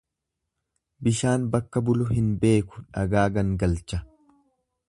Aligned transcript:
Bishaan 1.07 1.45
bakka 1.57 1.83
bulu 1.91 2.09
hin 2.15 2.33
beeku 2.45 2.85
dhagaa 2.97 3.31
gangalcha. 3.37 4.05